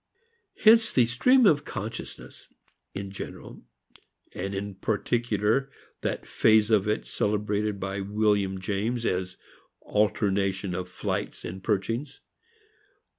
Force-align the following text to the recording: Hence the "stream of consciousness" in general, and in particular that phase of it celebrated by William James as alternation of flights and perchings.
Hence 0.57 0.91
the 0.91 1.05
"stream 1.05 1.45
of 1.45 1.63
consciousness" 1.63 2.47
in 2.95 3.11
general, 3.11 3.61
and 4.33 4.55
in 4.55 4.73
particular 4.73 5.69
that 6.01 6.25
phase 6.25 6.71
of 6.71 6.87
it 6.87 7.05
celebrated 7.05 7.79
by 7.79 8.01
William 8.01 8.59
James 8.59 9.05
as 9.05 9.37
alternation 9.81 10.73
of 10.73 10.89
flights 10.89 11.45
and 11.45 11.63
perchings. 11.63 12.19